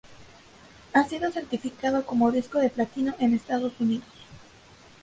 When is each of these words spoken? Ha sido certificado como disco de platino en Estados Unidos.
Ha 0.93 1.03
sido 1.07 1.31
certificado 1.31 2.07
como 2.07 2.31
disco 2.31 2.57
de 2.57 2.71
platino 2.71 3.13
en 3.19 3.35
Estados 3.35 3.73
Unidos. 3.79 4.07